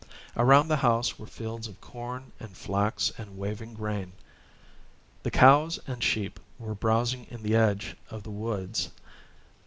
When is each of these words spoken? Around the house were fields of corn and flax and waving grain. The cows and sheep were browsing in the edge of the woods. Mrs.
Around 0.35 0.67
the 0.67 0.77
house 0.77 1.19
were 1.19 1.27
fields 1.27 1.67
of 1.67 1.79
corn 1.79 2.31
and 2.39 2.57
flax 2.57 3.11
and 3.19 3.37
waving 3.37 3.75
grain. 3.75 4.13
The 5.21 5.29
cows 5.29 5.77
and 5.85 6.03
sheep 6.03 6.39
were 6.57 6.73
browsing 6.73 7.27
in 7.29 7.43
the 7.43 7.55
edge 7.55 7.95
of 8.09 8.23
the 8.23 8.31
woods. 8.31 8.87
Mrs. 8.87 8.91